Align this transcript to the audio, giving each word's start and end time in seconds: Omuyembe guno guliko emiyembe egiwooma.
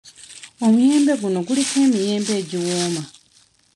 Omuyembe 0.65 1.13
guno 1.21 1.39
guliko 1.47 1.75
emiyembe 1.85 2.31
egiwooma. 2.41 3.01